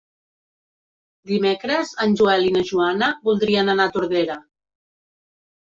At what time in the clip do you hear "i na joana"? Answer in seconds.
2.49-3.11